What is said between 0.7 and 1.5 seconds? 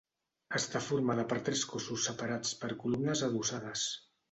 formada per